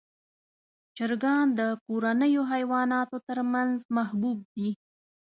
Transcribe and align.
چرګان 0.97 1.45
د 1.59 1.61
کورنیو 1.85 2.43
حیواناتو 2.53 3.17
تر 3.27 3.39
منځ 3.53 3.75
محبوب 3.97 4.37
دي. 4.53 4.69